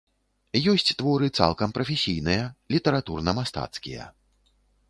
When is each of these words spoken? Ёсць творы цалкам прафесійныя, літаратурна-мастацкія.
Ёсць 0.71 0.93
творы 1.01 1.27
цалкам 1.41 1.75
прафесійныя, 1.77 2.43
літаратурна-мастацкія. 2.77 4.03